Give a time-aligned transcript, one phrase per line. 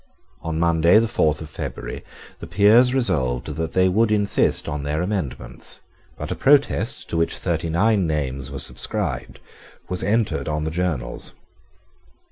[0.41, 2.03] On Monday the fourth of February
[2.39, 5.81] the Peers resolved that they would insist on their amendments
[6.17, 9.39] but a protest to which thirty nine names were subscribed
[9.89, 11.33] was entered on the journals.